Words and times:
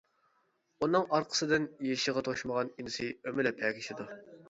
ئۇنىڭ 0.85 1.05
ئارقىسىدىن 1.17 1.69
يېشىغا 1.91 2.25
توشمىغان 2.31 2.75
ئىنىسى 2.75 3.15
ئۆمىلەپ 3.21 3.67
ئەگىشىدۇ. 3.69 4.13